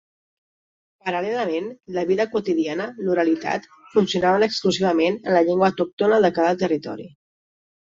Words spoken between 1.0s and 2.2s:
Paral·lelament, la